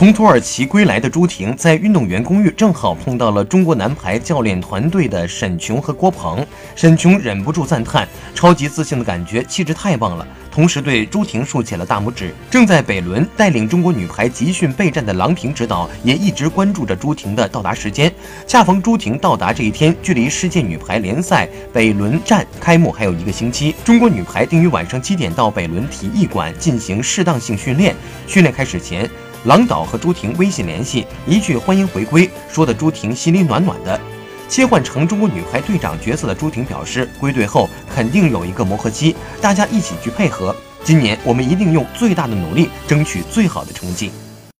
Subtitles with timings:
[0.00, 6.42] 从土耳其归来的朱婷，在运动员公寓正好碰到了中国男排教练团队的沈琼和郭鹏。
[6.74, 12.34] 沈琼忍不住赞叹：“超级自信的感觉，气质太棒了。”同时对朱婷竖起了大拇指。
[12.50, 18.10] 正在北仑带领中国女排集训备战的郎平指导也一直关注着朱婷的到达时间。
[18.46, 23.74] 恰逢朱婷到达这一天，距离世界女排联赛北仑站开幕还有一个星期。
[23.84, 27.94] 中国女排定于晚上七点到北仑体育馆进行适当性训练。
[28.26, 29.06] 训练开始前。
[29.44, 33.98] 郎导和朱婷微信联系，一句欢迎回归，说的朱婷心里暖暖的。
[34.50, 40.54] 切换成中国女排队长角色的朱婷表示，归队后肯定有一个磨合期，大家一起去配合。
[40.84, 44.12] 今年我们一定用最大的努力，争取最好的成绩。